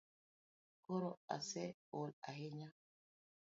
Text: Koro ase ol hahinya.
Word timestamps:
Koro 0.85 1.11
ase 1.35 1.65
ol 1.99 2.09
hahinya. 2.25 2.67